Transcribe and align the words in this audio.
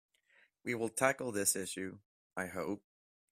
We 0.63 0.73
will 0.73 0.89
tackle 0.89 1.31
this 1.31 1.55
issue, 1.55 1.99
I 2.35 2.47
hope. 2.47 2.81